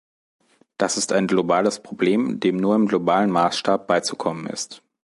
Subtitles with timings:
[0.79, 4.81] Das ist ein globales Problem, dem nur im globalen Maßstab beizukommen ist.